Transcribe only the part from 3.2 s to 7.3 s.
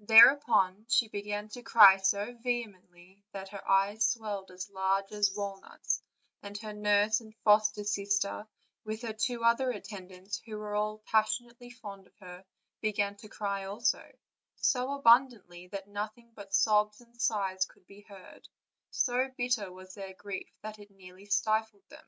that her eyes swelled as large as walnuts, and her nurse